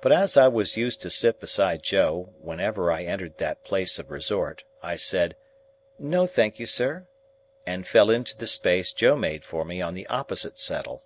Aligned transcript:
But 0.00 0.10
as 0.10 0.38
I 0.38 0.48
was 0.48 0.78
used 0.78 1.02
to 1.02 1.10
sit 1.10 1.38
beside 1.38 1.82
Joe 1.82 2.32
whenever 2.40 2.90
I 2.90 3.04
entered 3.04 3.36
that 3.36 3.62
place 3.62 3.98
of 3.98 4.10
resort, 4.10 4.64
I 4.82 4.96
said 4.96 5.36
"No, 5.98 6.26
thank 6.26 6.58
you, 6.58 6.64
sir," 6.64 7.06
and 7.66 7.86
fell 7.86 8.08
into 8.08 8.34
the 8.38 8.46
space 8.46 8.90
Joe 8.90 9.16
made 9.16 9.44
for 9.44 9.66
me 9.66 9.82
on 9.82 9.92
the 9.92 10.06
opposite 10.06 10.58
settle. 10.58 11.04